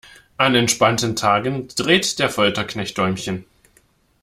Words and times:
An 0.39 0.55
entspannten 0.55 1.15
Tagen 1.15 1.67
dreht 1.75 2.17
der 2.17 2.31
Folterknecht 2.31 2.97
Däumchen. 2.97 3.45